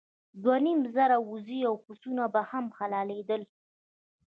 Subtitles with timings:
[0.43, 3.41] دوه نیم زره اوزې او پسونه به هم حلالېدل.